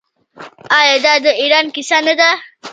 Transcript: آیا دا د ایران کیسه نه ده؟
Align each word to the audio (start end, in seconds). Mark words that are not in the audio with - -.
آیا 0.79 0.95
دا 1.05 1.13
د 1.25 1.27
ایران 1.41 1.65
کیسه 1.75 1.97
نه 2.05 2.13
ده؟ 2.19 2.29